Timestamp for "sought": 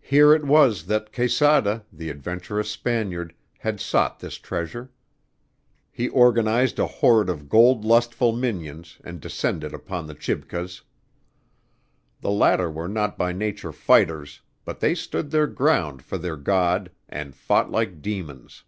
3.80-4.18